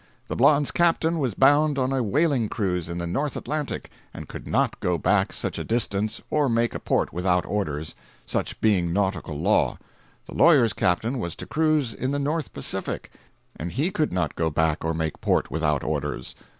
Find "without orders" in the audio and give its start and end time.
7.13-7.93, 15.51-16.33